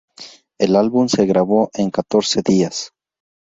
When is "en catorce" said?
1.75-2.41